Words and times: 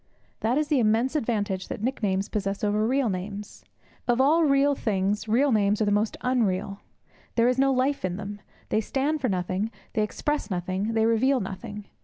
That 0.39 0.57
is 0.57 0.69
the 0.69 0.79
immense 0.79 1.15
advantage 1.15 1.67
that 1.67 1.83
nicknames 1.83 2.27
possess 2.27 2.63
over 2.63 2.87
real 2.87 3.07
names. 3.07 3.63
Of 4.07 4.19
all 4.19 4.43
real 4.45 4.73
things, 4.73 5.27
real 5.27 5.51
names 5.51 5.79
are 5.79 5.85
the 5.85 5.91
most 5.91 6.17
unreal. 6.21 6.81
There 7.35 7.47
is 7.47 7.59
no 7.59 7.71
life 7.71 8.03
in 8.03 8.15
them. 8.17 8.41
They 8.69 8.81
stand 8.81 9.21
for 9.21 9.29
nothing; 9.29 9.69
they 9.93 10.01
express 10.01 10.49
nothing; 10.49 10.93
they 10.93 11.05
reveal 11.05 11.39
nothing. 11.39 11.85